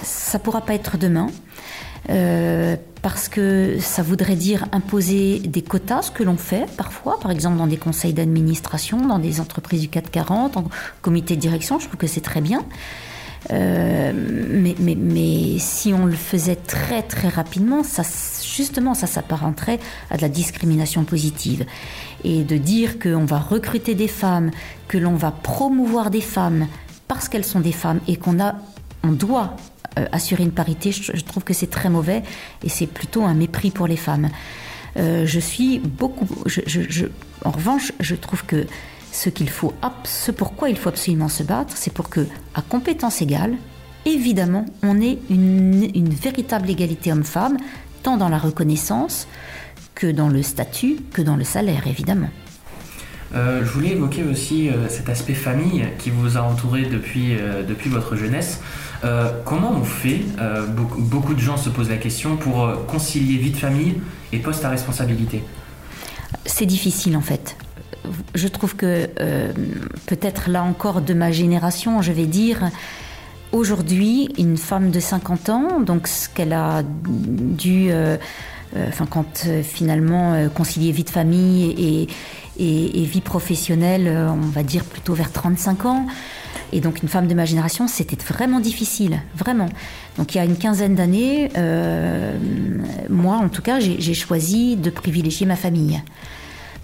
Ça 0.02 0.38
pourra 0.38 0.61
pas 0.61 0.75
être 0.75 0.99
demain. 0.99 1.28
Euh, 2.11 2.76
parce 3.00 3.28
que 3.28 3.76
ça 3.80 4.02
voudrait 4.02 4.35
dire 4.35 4.66
imposer 4.73 5.38
des 5.38 5.62
quotas, 5.62 6.02
ce 6.02 6.11
que 6.11 6.25
l'on 6.25 6.37
fait 6.37 6.66
parfois, 6.76 7.21
par 7.21 7.30
exemple 7.30 7.59
dans 7.59 7.68
des 7.68 7.76
conseils 7.76 8.12
d'administration, 8.12 9.06
dans 9.06 9.21
des 9.21 9.40
entreprises 9.40 9.82
du 9.82 9.88
440, 9.88 10.56
en 10.56 10.64
comité 11.00 11.37
de 11.37 11.40
direction, 11.40 11.78
je 11.78 11.87
trouve 11.87 11.99
que 11.99 12.09
c'est 12.09 12.21
très 12.21 12.40
bien. 12.40 12.64
Euh, 13.50 14.12
mais, 14.14 14.75
mais, 14.78 14.94
mais, 14.94 15.59
si 15.59 15.92
on 15.92 16.06
le 16.06 16.14
faisait 16.14 16.56
très 16.56 17.02
très 17.02 17.28
rapidement, 17.28 17.82
ça, 17.82 18.02
justement, 18.44 18.94
ça 18.94 19.09
s'apparenterait 19.09 19.80
à 20.11 20.16
de 20.16 20.23
la 20.23 20.28
discrimination 20.28 21.04
positive. 21.04 21.66
Et 22.25 22.44
de 22.44 22.56
dire 22.56 23.00
qu'on 23.00 23.25
va 23.25 23.38
recruter 23.38 23.97
des 23.97 24.06
femmes, 24.06 24.52
que 24.87 24.97
l'on 24.97 25.16
va 25.16 25.32
promouvoir 25.32 26.11
des 26.11 26.21
femmes 26.21 26.68
parce 27.09 27.28
qu'elles 27.28 27.44
sont 27.44 27.61
des 27.61 27.73
femmes 27.73 28.00
et 28.06 28.16
qu'on 28.16 28.40
a, 28.40 28.54
on 29.02 29.11
doit 29.11 29.56
assurer 30.12 30.42
une 30.42 30.52
parité, 30.52 30.92
je, 30.92 31.22
trouve 31.22 31.44
que 31.44 31.54
c'est 31.54 31.70
très 31.70 31.90
mauvais 31.90 32.22
et 32.64 32.68
c'est 32.68 32.87
plutôt 32.87 33.25
un 33.25 33.34
mépris 33.34 33.70
pour 33.70 33.87
les 33.87 33.96
femmes. 33.96 34.28
Euh, 34.96 35.26
je 35.26 35.40
suis 35.40 35.78
beaucoup. 35.78 36.28
En 37.44 37.50
revanche, 37.50 37.92
je 38.00 38.14
trouve 38.14 38.44
que 38.44 38.66
ce 39.11 39.28
qu'il 39.28 39.50
faut, 39.50 39.75
ce 40.04 40.30
pourquoi 40.30 40.70
il 40.70 40.76
faut 40.76 40.88
absolument 40.88 41.28
se 41.28 41.42
battre, 41.42 41.75
c'est 41.76 41.92
pour 41.92 42.08
que, 42.08 42.26
à 42.54 42.62
compétence 42.62 43.20
égale, 43.22 43.54
évidemment, 44.06 44.64
on 44.82 45.00
ait 45.00 45.18
une, 45.30 46.08
véritable 46.08 46.70
égalité 46.70 47.12
homme-femme, 47.12 47.58
tant 48.02 48.16
dans 48.16 48.28
la 48.28 48.38
reconnaissance 48.38 49.28
que 49.94 50.06
dans 50.11 50.28
le 50.28 50.42
statut, 50.42 50.96
que 51.12 51.22
dans 51.22 51.37
le 51.37 51.44
salaire, 51.44 51.87
évidemment. 51.87 52.30
Euh, 53.34 53.64
je 53.64 53.70
voulais 53.70 53.90
évoquer 53.90 54.25
aussi 54.25 54.68
euh, 54.68 54.88
cet 54.88 55.08
aspect 55.08 55.34
famille 55.34 55.87
qui 55.99 56.11
vous 56.11 56.37
a 56.37 56.42
entouré 56.42 56.82
depuis, 56.82 57.34
euh, 57.34 57.62
depuis 57.62 57.88
votre 57.88 58.14
jeunesse. 58.14 58.61
Comment 59.44 59.73
on 59.73 59.85
fait 59.85 60.21
beaucoup, 60.76 61.02
beaucoup, 61.02 61.35
de 61.35 61.40
gens 61.40 61.56
se 61.56 61.68
posent 61.68 61.90
la 61.90 61.97
question 61.97 62.37
pour 62.37 62.87
concilier 62.87 63.37
vie 63.38 63.50
de 63.50 63.56
famille 63.56 64.00
et 64.32 64.38
poste 64.38 64.64
à 64.64 64.71
responsabilité? 64.71 65.42
C'est 66.47 66.66
difficile 66.66 67.16
en 67.16 67.21
fait 67.21 67.56
je 68.35 68.49
trouve 68.49 68.76
que 68.76 69.09
euh, 69.21 69.52
peut-être 70.06 70.50
là 70.50 70.62
encore 70.62 71.00
de 71.00 71.14
ma 71.14 71.30
génération, 71.30 72.02
je 72.02 72.12
vais 72.12 72.26
dire, 72.26 72.71
aujourd'hui, 73.52 74.28
une 74.38 74.56
femme 74.56 74.90
de 74.90 75.00
50 75.00 75.49
ans, 75.50 75.80
donc 75.80 76.09
ce 76.09 76.28
qu'elle 76.28 76.52
a 76.52 76.82
dû, 76.85 77.90
euh, 77.90 78.16
euh, 78.76 78.87
enfin 78.88 79.06
quand 79.06 79.47
finalement 79.62 80.49
concilier 80.54 80.92
vie 80.92 81.04
de 81.04 81.11
famille 81.11 82.09
et, 82.59 83.04
vie 83.04 83.21
professionnelle, 83.21 84.09
on 84.09 84.49
va 84.49 84.62
dire 84.62 84.85
plutôt 84.85 85.14
vers 85.14 85.32
35 85.32 85.87
ans. 85.87 86.06
Et 86.73 86.80
donc 86.80 87.02
une 87.02 87.09
femme 87.09 87.26
de 87.26 87.35
ma 87.35 87.44
génération, 87.44 87.88
c'était 87.88 88.16
vraiment 88.25 88.61
difficile, 88.61 89.21
vraiment. 89.37 89.68
Donc 90.16 90.35
il 90.35 90.38
y 90.38 90.40
a 90.40 90.44
une 90.44 90.56
quinzaine 90.56 90.94
d'années, 90.94 91.50
moi 93.09 93.37
en 93.37 93.49
tout 93.49 93.62
cas, 93.62 93.80
j'ai 93.80 94.14
choisi 94.14 94.76
de 94.76 94.90
privilégier 94.90 95.47
ma 95.47 95.56
famille 95.56 96.02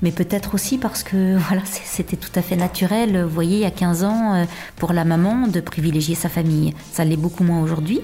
mais 0.03 0.13
peut-être 0.13 0.55
aussi 0.55 0.79
parce 0.79 1.03
que 1.03 1.37
voilà, 1.49 1.63
c'était 1.65 2.17
tout 2.17 2.31
à 2.35 2.43
fait 2.43 2.57
naturel, 2.57 3.23
vous 3.23 3.35
voyez, 3.35 3.59
il 3.59 3.63
y 3.63 3.67
a 3.67 3.71
15 3.71 4.05
ans, 4.05 4.35
euh, 4.35 4.45
pour 4.77 4.93
la 4.93 5.05
maman, 5.05 5.49
de 5.49 5.61
privilégier 5.61 6.15
sa 6.15 6.29
famille. 6.29 6.75
Ça 6.93 7.05
l'est 7.05 7.17
beaucoup 7.17 7.45
moins 7.45 7.61
aujourd'hui. 7.61 8.01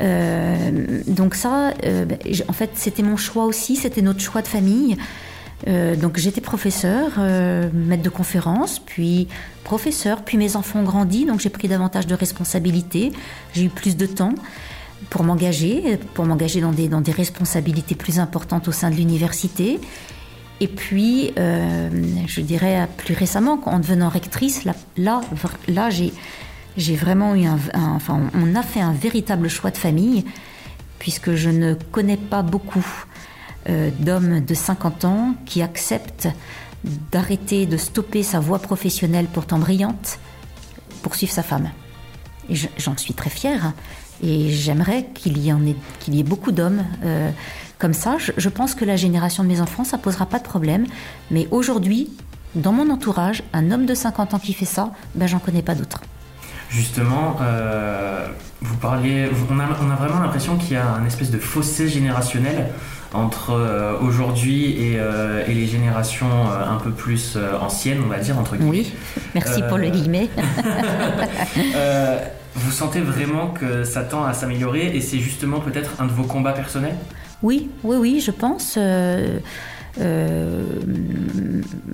Euh, 0.00 1.02
donc 1.06 1.34
ça, 1.34 1.74
euh, 1.84 2.04
ben, 2.04 2.18
en 2.48 2.52
fait, 2.52 2.70
c'était 2.74 3.02
mon 3.02 3.16
choix 3.16 3.44
aussi, 3.44 3.76
c'était 3.76 4.02
notre 4.02 4.20
choix 4.20 4.42
de 4.42 4.48
famille. 4.48 4.96
Donc 5.66 6.16
j'étais 6.18 6.40
professeur, 6.40 7.18
maître 7.72 8.02
de 8.02 8.08
conférence, 8.08 8.78
puis 8.78 9.28
professeur, 9.64 10.22
puis 10.24 10.38
mes 10.38 10.56
enfants 10.56 10.80
ont 10.80 10.84
grandi, 10.84 11.26
donc 11.26 11.40
j'ai 11.40 11.50
pris 11.50 11.68
davantage 11.68 12.06
de 12.06 12.14
responsabilités, 12.14 13.12
j'ai 13.52 13.64
eu 13.64 13.68
plus 13.68 13.96
de 13.96 14.06
temps 14.06 14.34
pour 15.08 15.24
m'engager, 15.24 15.98
pour 16.14 16.26
m'engager 16.26 16.60
dans 16.60 16.72
des, 16.72 16.88
dans 16.88 17.00
des 17.00 17.12
responsabilités 17.12 17.94
plus 17.94 18.18
importantes 18.18 18.68
au 18.68 18.72
sein 18.72 18.90
de 18.90 18.96
l'université. 18.96 19.80
Et 20.60 20.68
puis, 20.68 21.32
euh, 21.38 21.88
je 22.26 22.40
dirais 22.42 22.86
plus 22.98 23.14
récemment, 23.14 23.58
en 23.64 23.78
devenant 23.78 24.10
rectrice, 24.10 24.64
là, 24.64 24.74
là, 24.98 25.90
j'ai, 25.90 26.12
j'ai 26.76 26.96
vraiment 26.96 27.34
eu 27.34 27.46
un, 27.46 27.58
Enfin, 27.74 28.20
on 28.34 28.54
a 28.54 28.62
fait 28.62 28.80
un 28.80 28.92
véritable 28.92 29.48
choix 29.48 29.70
de 29.70 29.78
famille, 29.78 30.24
puisque 30.98 31.34
je 31.34 31.48
ne 31.48 31.72
connais 31.74 32.18
pas 32.18 32.42
beaucoup 32.42 32.78
euh, 32.78 33.09
d'hommes 33.66 34.40
de 34.40 34.54
50 34.54 35.04
ans 35.04 35.34
qui 35.44 35.62
acceptent 35.62 36.28
d'arrêter, 37.12 37.66
de 37.66 37.76
stopper 37.76 38.22
sa 38.22 38.40
voie 38.40 38.58
professionnelle 38.58 39.26
pourtant 39.32 39.58
brillante 39.58 40.18
pour 41.02 41.14
suivre 41.14 41.32
sa 41.32 41.42
femme. 41.42 41.70
J'en 42.50 42.96
suis 42.96 43.14
très 43.14 43.30
fière. 43.30 43.72
Et 44.22 44.50
j'aimerais 44.50 45.06
qu'il 45.14 45.38
y 45.38 45.52
en 45.52 45.64
ait, 45.64 45.76
y 46.08 46.20
ait 46.20 46.24
beaucoup 46.24 46.52
d'hommes 46.52 46.84
euh, 47.04 47.30
comme 47.78 47.94
ça. 47.94 48.16
Je, 48.18 48.48
pense 48.48 48.74
que 48.74 48.84
la 48.84 48.96
génération 48.96 49.42
de 49.42 49.48
mes 49.48 49.60
enfants, 49.60 49.84
ça 49.84 49.96
posera 49.96 50.26
pas 50.26 50.38
de 50.38 50.44
problème. 50.44 50.86
Mais 51.30 51.48
aujourd'hui, 51.50 52.10
dans 52.54 52.72
mon 52.72 52.90
entourage, 52.90 53.42
un 53.52 53.70
homme 53.70 53.86
de 53.86 53.94
50 53.94 54.34
ans 54.34 54.38
qui 54.38 54.52
fait 54.52 54.66
ça, 54.66 54.90
ben 55.14 55.26
j'en 55.26 55.38
connais 55.38 55.62
pas 55.62 55.74
d'autres. 55.74 56.02
Justement, 56.68 57.38
euh, 57.40 58.28
vous 58.60 58.76
parliez, 58.76 59.28
on 59.50 59.58
a, 59.58 59.64
on 59.82 59.90
a 59.90 59.96
vraiment 59.96 60.20
l'impression 60.20 60.56
qu'il 60.56 60.74
y 60.74 60.76
a 60.76 60.86
un 60.86 61.06
espèce 61.06 61.30
de 61.30 61.38
fossé 61.38 61.88
générationnel 61.88 62.66
entre 63.12 63.50
euh, 63.50 63.98
aujourd'hui 64.00 64.66
et, 64.66 64.98
et, 65.48 65.54
les 65.54 65.66
générations 65.66 66.50
un 66.50 66.76
peu 66.76 66.90
plus 66.90 67.38
anciennes, 67.60 68.00
on 68.04 68.08
va 68.08 68.18
dire, 68.18 68.38
entre 68.38 68.56
guillemets. 68.56 68.70
Oui, 68.70 68.92
merci 69.34 69.62
pour 69.68 69.78
le 69.78 69.90
guillemet. 69.90 70.28
Vous 72.54 72.72
sentez 72.72 73.00
vraiment 73.00 73.48
que 73.48 73.84
ça 73.84 74.02
tend 74.02 74.24
à 74.24 74.32
s'améliorer 74.32 74.94
et 74.94 75.00
c'est 75.00 75.18
justement 75.18 75.60
peut-être 75.60 76.00
un 76.00 76.06
de 76.06 76.12
vos 76.12 76.24
combats 76.24 76.52
personnels? 76.52 76.96
Oui, 77.42 77.70
oui, 77.84 77.96
oui, 77.96 78.20
je 78.20 78.32
pense. 78.32 78.74
Euh, 78.76 79.38
euh, 80.00 80.64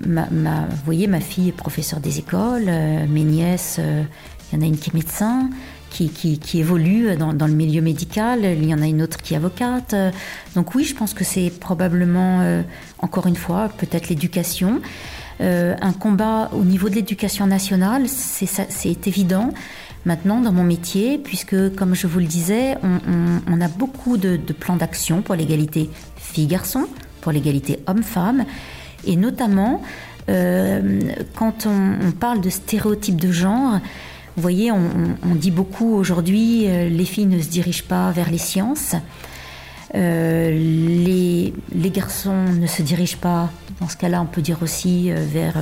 ma, 0.05 0.25
vous 0.25 0.83
voyez, 0.83 1.07
ma 1.07 1.19
fille 1.19 1.49
est 1.49 1.53
professeure 1.53 1.99
des 1.99 2.19
écoles, 2.19 2.65
euh, 2.67 3.05
mes 3.07 3.23
nièces, 3.23 3.79
il 3.79 4.55
y 4.55 4.59
en 4.59 4.63
a 4.63 4.67
une 4.67 4.77
qui 4.77 4.89
est 4.89 4.93
médecin, 4.93 5.49
qui, 5.89 6.09
qui, 6.09 6.59
évolue 6.59 7.15
dans, 7.15 7.33
dans, 7.33 7.47
le 7.47 7.53
milieu 7.53 7.81
médical, 7.81 8.43
il 8.43 8.65
y 8.65 8.73
en 8.73 8.81
a 8.81 8.85
une 8.85 9.01
autre 9.01 9.17
qui 9.17 9.33
est 9.33 9.37
avocate. 9.37 9.95
Donc 10.55 10.75
oui, 10.75 10.83
je 10.83 10.95
pense 10.95 11.13
que 11.13 11.23
c'est 11.23 11.49
probablement, 11.49 12.63
encore 12.99 13.27
une 13.27 13.35
fois, 13.35 13.69
peut-être 13.77 14.09
l'éducation. 14.09 14.81
un 15.39 15.93
combat 15.93 16.49
au 16.53 16.63
niveau 16.63 16.89
de 16.89 16.95
l'éducation 16.95 17.47
nationale, 17.47 18.07
c'est 18.07 19.07
évident. 19.07 19.53
Maintenant, 20.07 20.39
dans 20.39 20.53
mon 20.53 20.63
métier, 20.63 21.17
puisque, 21.17 21.75
comme 21.75 21.93
je 21.93 22.07
vous 22.07 22.19
le 22.19 22.27
disais, 22.27 22.77
on, 22.81 23.59
a 23.59 23.67
beaucoup 23.67 24.15
de, 24.15 24.37
plans 24.37 24.77
d'action 24.77 25.21
pour 25.21 25.35
l'égalité 25.35 25.89
filles-garçons, 26.15 26.87
pour 27.19 27.33
l'égalité 27.33 27.79
homme-femme, 27.87 28.45
et 29.05 29.17
notamment 29.17 29.81
euh, 30.29 31.01
quand 31.35 31.65
on, 31.65 32.11
parle 32.11 32.39
de 32.39 32.49
stéréotypes 32.49 33.19
de 33.19 33.33
genre, 33.33 33.79
vous 34.37 34.43
voyez, 34.43 34.71
on, 34.71 35.33
dit 35.33 35.49
beaucoup 35.49 35.95
aujourd'hui, 35.95 36.67
euh, 36.67 36.89
les 36.89 37.05
filles 37.05 37.25
ne 37.25 37.41
se 37.41 37.47
dirigent 37.47 37.85
pas 37.87 38.11
vers 38.11 38.29
les 38.29 38.37
sciences, 38.37 38.95
euh, 39.95 40.51
les, 40.51 41.53
garçons 41.89 42.43
ne 42.43 42.67
se 42.67 42.83
dirigent 42.83 43.17
pas, 43.17 43.49
dans 43.81 43.89
ce 43.89 43.97
cas-là, 43.97 44.21
on 44.21 44.27
peut 44.27 44.43
dire 44.43 44.59
aussi 44.61 45.09
vers 45.11 45.55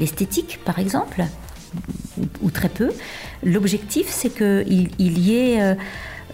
l'esthétique, 0.00 0.58
par 0.64 0.80
exemple 0.80 1.24
ou, 2.42 2.50
très 2.50 2.68
peu. 2.68 2.90
L'objectif, 3.44 4.08
c'est 4.08 4.30
qu'il 4.30 4.90
il 4.98 5.18
y 5.20 5.36
ait... 5.36 5.76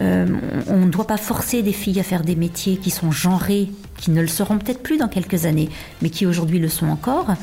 on 0.00 0.78
ne 0.78 0.90
doit 0.90 1.06
pas 1.06 1.18
forcer 1.18 1.62
des 1.62 1.74
filles 1.74 2.00
à 2.00 2.04
faire 2.04 2.22
des 2.22 2.36
métiers 2.36 2.78
qui 2.78 2.90
sont 2.90 3.12
genrés, 3.12 3.68
qui 3.98 4.12
ne 4.12 4.22
le 4.22 4.28
seront 4.28 4.56
peut-être 4.56 4.82
plus 4.82 4.96
dans 4.96 5.08
quelques 5.08 5.44
années, 5.44 5.68
mais 6.00 6.08
qui 6.08 6.24
aujourd'hui 6.24 6.58
le 6.58 6.70
sont 6.70 6.88
encore. 6.88 7.34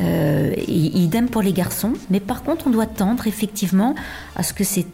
Euh, 0.00 0.52
idem 0.68 1.28
pour 1.28 1.40
les 1.40 1.54
garçons, 1.54 1.94
mais 2.10 2.20
par 2.20 2.42
contre 2.42 2.66
on 2.66 2.70
doit 2.70 2.86
tendre 2.86 3.26
effectivement 3.26 3.94
à 4.34 4.42
ce 4.42 4.52
que 4.52 4.64
ces, 4.64 4.86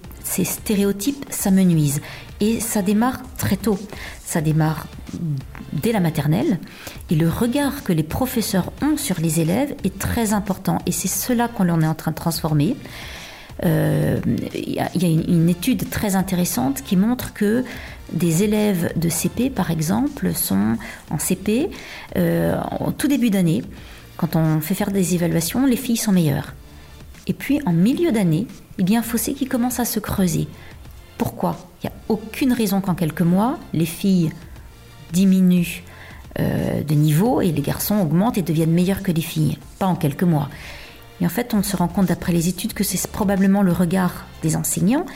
stéréotypes 0.45 1.25
s'amenuisent. 1.29 2.01
Et 2.41 2.61
ça 2.61 2.83
démarre 2.83 3.21
très 3.37 3.57
tôt, 3.57 3.79
ça 4.25 4.41
démarre 4.41 4.87
dès 5.73 5.93
la 5.93 6.01
maternelle, 6.01 6.59
et 7.11 7.17
le 7.17 7.29
regard 7.29 7.83
que 7.83 7.93
les 7.93 8.03
professeurs 8.03 8.73
ont 8.81 8.97
sur 8.97 9.21
les 9.21 9.41
élèves 9.41 9.75
est 9.85 9.99
très 9.99 10.33
important, 10.33 10.79
et 10.87 10.93
c'est 10.93 11.09
cela 11.09 11.49
qu'on 11.49 11.69
en 11.69 11.83
est 11.83 11.87
en 11.87 11.95
train 11.95 12.13
de 12.13 12.17
transformer. 12.17 12.77
Euh, 13.65 14.19
il 14.55 14.73
y, 14.73 14.81
a 14.81 15.09
une, 15.09 15.49
étude 15.49 15.89
très 15.91 16.17
intéressante 16.17 16.83
qui 16.83 16.97
montre 16.97 17.33
que 17.33 17.65
des 18.13 18.43
élèves 18.43 18.93
de 18.97 19.09
CP, 19.09 19.51
par 19.51 19.71
exemple, 19.71 20.35
sont 20.35 20.77
en 21.11 21.19
CP 21.19 21.71
euh, 22.17 22.59
en 22.81 22.91
tout 22.93 23.09
début 23.09 23.31
d'année 23.31 23.63
quand 24.17 24.37
on 24.37 24.61
fait 24.61 24.75
faire 24.75 24.91
des 24.91 25.15
évaluations, 25.15 25.67
les 25.67 25.77
filles 25.77 25.97
sont 25.97 26.13
meilleures. 26.13 26.55
Et 27.27 27.33
puis 27.33 27.61
en 27.67 27.73
milieu 27.73 28.13
d'année, 28.13 28.47
il 28.79 28.91
y 28.91 28.97
a 28.97 29.01
un 29.01 29.03
fossé 29.03 29.35
qui 29.35 29.47
commence 29.47 29.81
à 29.81 29.85
se 29.85 30.01
creuser. 30.01 30.49
Pourquoi? 31.19 31.57
Il 31.83 31.87
n'y 31.87 31.91
a 31.91 31.99
aucune 32.09 32.53
raison 32.53 32.81
qu'en 32.81 32.95
quelques 32.95 33.23
mois, 33.23 33.59
les 33.73 33.87
filles 33.87 34.31
diminuent 35.13 35.83
euh, 36.39 36.83
de 36.83 36.95
niveau 36.95 37.41
et 37.41 37.53
les 37.53 37.63
garçons 37.63 37.97
augmentent 37.97 38.39
et 38.39 38.43
deviennent 38.43 38.73
meilleurs 38.73 39.03
que 39.03 39.13
les 39.13 39.23
filles. 39.23 39.59
Pas 39.79 39.87
en 39.87 39.95
quelques 39.95 40.23
mois. 40.23 40.49
Et 41.21 41.27
en 41.27 41.29
fait, 41.29 41.55
on 41.55 41.63
se 41.63 41.77
rend 41.77 41.89
compte 41.89 42.07
d'après 42.07 42.33
les 42.33 42.49
études 42.49 42.73
que 42.73 42.83
c'est 42.83 43.07
probablement 43.07 43.63
le 43.63 43.73
regard 43.73 44.27
des 44.43 44.57
enseignants, 44.57 45.07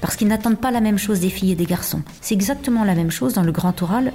parce 0.00 0.16
qu'ils 0.16 0.28
n'attendent 0.28 0.60
pas 0.60 0.70
la 0.70 0.80
même 0.80 0.98
chose 0.98 1.20
des 1.20 1.30
filles 1.30 1.52
et 1.52 1.56
des 1.56 1.64
garçons. 1.64 2.02
C'est 2.20 2.34
exactement 2.34 2.84
la 2.84 2.94
même 2.94 3.10
chose 3.10 3.32
dans 3.34 3.42
le 3.42 3.52
grand 3.52 3.80
oral 3.82 4.12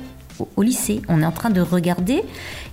au, 0.55 0.61
lycée. 0.61 1.01
On 1.07 1.21
est 1.21 1.25
en 1.25 1.31
train 1.31 1.49
de 1.49 1.61
regarder 1.61 2.23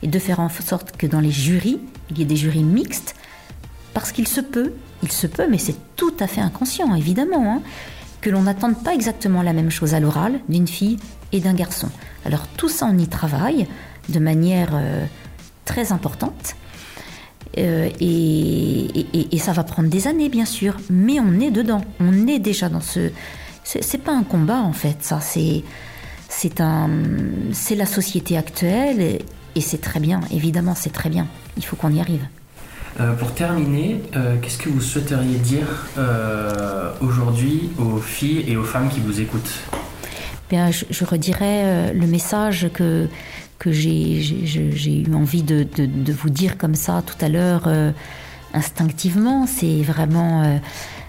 et 0.03 0.07
de 0.07 0.19
faire 0.19 0.41
en 0.41 0.49
sorte 0.49 0.97
que 0.97 1.07
dans 1.07 1.21
les 1.21 1.31
jurys, 1.31 1.81
il 2.11 2.19
y 2.19 2.23
ait 2.23 2.27
des 2.27 2.37
jurys 2.37 2.65
mixtes, 2.65 3.15
parce 3.95 4.13
qu'il 4.13 4.29
se 4.29 4.41
peut, 4.41 4.73
il 5.03 5.13
se 5.13 5.27
peut, 5.27 5.47
mais 5.49 5.59
c'est 5.59 5.77
tout 5.97 6.15
à 6.21 6.27
fait 6.27 6.41
inconscient, 6.41 6.95
évidemment, 6.95 7.55
hein, 7.55 7.63
que 8.21 8.31
l'on 8.31 8.43
n'attende 8.43 8.83
pas 8.83 8.95
exactement 8.95 9.43
la 9.43 9.53
même 9.53 9.71
chose 9.71 9.95
à 9.95 10.01
l'oral 10.01 10.41
d'une 10.49 10.69
fille 10.69 10.99
et 11.33 11.41
d'un 11.41 11.55
garçon. 11.55 11.89
Alors 12.25 12.47
tout 12.57 12.69
ça, 12.69 12.87
on 12.91 12.99
y 12.99 13.09
travaille 13.09 13.67
de 14.09 14.19
manière 14.19 14.71
euh, 14.73 15.05
très 15.65 15.93
importante. 15.93 16.55
Euh, 17.57 17.89
et, 18.01 19.35
et, 19.35 19.39
ça 19.39 19.53
va 19.53 19.65
prendre 19.65 19.89
des 19.89 20.07
années, 20.07 20.29
bien 20.29 20.45
sûr, 20.45 20.77
mais 20.91 21.19
on 21.19 21.41
est 21.41 21.51
dedans. 21.51 21.81
On 21.99 22.27
est 22.27 22.39
déjà 22.39 22.69
dans 22.69 22.81
ce. 22.81 23.11
C'est 23.65 24.03
pas 24.03 24.13
un 24.13 24.23
combat, 24.23 24.61
en 24.61 24.73
fait, 24.73 24.99
ça. 25.01 25.21
C'est 25.21 25.65
c'est 26.29 26.61
un, 26.61 26.91
c'est 27.53 27.75
la 27.75 27.87
société 27.87 28.37
actuelle 28.37 29.01
et, 29.01 29.25
c'est 29.61 29.81
très 29.81 29.99
bien. 29.99 30.21
Évidemment, 30.31 30.77
c'est 30.77 30.93
très 30.93 31.09
bien. 31.09 31.27
Il 31.57 31.65
faut 31.65 31.75
qu'on 31.75 31.93
y 31.93 31.99
arrive. 31.99 32.25
Euh, 33.01 33.13
pour 33.15 33.35
terminer, 33.35 34.01
euh, 34.15 34.37
qu'est-ce 34.41 34.59
que 34.59 34.69
vous 34.69 34.81
souhaiteriez 34.81 35.37
dire 35.39 35.87
euh, 35.99 36.93
aujourd'hui 37.01 37.69
aux 37.77 37.99
filles 37.99 38.45
et 38.47 38.57
aux 38.57 38.63
femmes 38.63 38.89
qui 38.89 39.01
vous 39.01 39.21
écoutent? 39.21 39.59
Bien, 40.49 40.71
je, 40.71 41.05
redirais 41.05 41.93
le 41.93 42.07
message 42.07 42.71
que, 42.73 43.09
que 43.59 43.73
j'ai, 43.73 44.21
eu 44.21 45.13
envie 45.13 45.43
de, 45.43 45.65
de, 45.65 46.13
vous 46.13 46.31
dire 46.31 46.57
comme 46.57 46.77
ça 46.77 47.03
tout 47.05 47.23
à 47.23 47.29
l'heure 47.29 47.69
instinctivement. 48.55 49.47
C'est 49.47 49.83
vraiment 49.83 50.59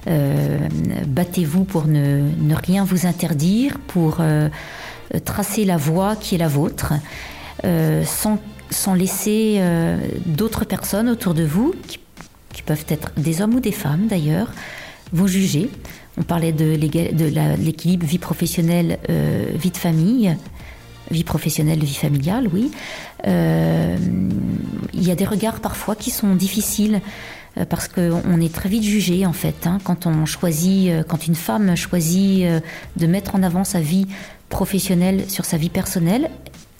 battez-vous 0.05 1.65
pour 1.65 1.85
ne, 1.85 2.21
ne, 2.41 2.55
rien 2.55 2.83
vous 2.83 3.05
interdire, 3.05 3.77
pour 3.87 4.21
tracer 5.25 5.65
la 5.65 5.77
voie 5.77 6.15
qui 6.15 6.35
est 6.35 6.37
la 6.37 6.47
vôtre, 6.47 6.93
euh, 7.65 8.03
sans, 8.05 8.39
sans, 8.69 8.93
laisser 8.93 9.55
euh, 9.59 9.97
d'autres 10.25 10.65
personnes 10.65 11.09
autour 11.09 11.33
de 11.33 11.43
vous, 11.43 11.73
qui, 11.87 11.99
peuvent 12.65 12.85
être 12.89 13.11
des 13.17 13.41
hommes 13.41 13.55
ou 13.55 13.59
des 13.61 13.71
femmes 13.71 14.07
d'ailleurs, 14.07 14.51
vous 15.11 15.27
juger. 15.27 15.71
On 16.17 16.23
parlait 16.23 16.51
de 16.51 16.75
l'équilibre 16.75 18.05
vie 18.05 18.19
professionnelle, 18.19 18.99
vie 19.55 19.71
de 19.71 19.77
famille, 19.77 20.35
vie 21.09 21.23
professionnelle, 21.23 21.79
vie 21.79 21.95
familiale, 21.95 22.47
oui. 22.53 22.69
il 23.25 23.31
y 24.93 25.09
a 25.09 25.15
des 25.15 25.25
regards 25.25 25.61
parfois 25.61 25.95
qui 25.95 26.11
sont 26.11 26.35
difficiles 26.35 27.01
parce 27.67 27.87
qu'on 27.87 28.41
est 28.41 28.53
très 28.53 28.69
vite 28.69 28.83
jugé 28.83 29.25
en 29.25 29.33
fait 29.33 29.67
hein, 29.67 29.79
quand 29.83 30.05
on 30.05 30.25
choisit, 30.25 30.91
quand 31.07 31.27
une 31.27 31.35
femme 31.35 31.75
choisit 31.75 32.45
de 32.95 33.07
mettre 33.07 33.35
en 33.35 33.43
avant 33.43 33.63
sa 33.63 33.81
vie 33.81 34.07
professionnelle 34.49 35.29
sur 35.29 35.45
sa 35.45 35.57
vie 35.57 35.69
personnelle, 35.69 36.29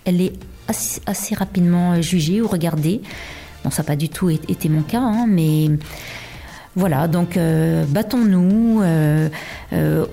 elle 0.06 0.22
est 0.22 0.34
assez, 0.68 1.36
rapidement 1.36 1.94
euh, 1.94 2.02
jugée 2.02 2.42
ou 2.42 2.48
regardée. 2.48 3.02
Bon, 3.64 3.70
ça 3.70 3.82
n'a 3.82 3.88
pas 3.88 3.96
du 3.96 4.10
tout 4.10 4.30
été 4.30 4.70
mon 4.70 4.82
cas, 4.82 5.02
hein, 5.02 5.26
mais 5.28 5.70
voilà, 6.80 7.10
donc 7.10 7.36
euh, 7.36 7.84
battons-nous, 7.90 8.82
euh, 8.82 9.30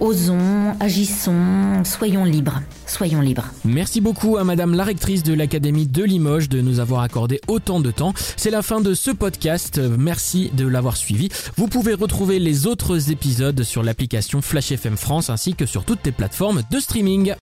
osons, 0.00 0.74
agissons, 0.80 1.84
soyons 1.84 2.24
libres, 2.24 2.60
soyons 2.86 3.20
libres. 3.20 3.46
Merci 3.64 4.00
beaucoup 4.00 4.36
à 4.36 4.42
Madame 4.42 4.74
la 4.74 4.82
rectrice 4.82 5.22
de 5.22 5.32
l'Académie 5.32 5.86
de 5.86 6.02
Limoges 6.02 6.48
de 6.48 6.60
nous 6.60 6.80
avoir 6.80 7.02
accordé 7.02 7.40
autant 7.46 7.78
de 7.78 7.92
temps. 7.92 8.14
C'est 8.36 8.50
la 8.50 8.62
fin 8.62 8.80
de 8.80 8.94
ce 8.94 9.12
podcast, 9.12 9.80
merci 9.96 10.50
de 10.54 10.66
l'avoir 10.66 10.96
suivi. 10.96 11.28
Vous 11.56 11.68
pouvez 11.68 11.94
retrouver 11.94 12.40
les 12.40 12.66
autres 12.66 13.12
épisodes 13.12 13.62
sur 13.62 13.84
l'application 13.84 14.42
Flash 14.42 14.72
FM 14.72 14.96
France 14.96 15.30
ainsi 15.30 15.54
que 15.54 15.66
sur 15.66 15.84
toutes 15.84 16.04
les 16.04 16.12
plateformes 16.12 16.62
de 16.72 16.80
streaming. 16.80 17.32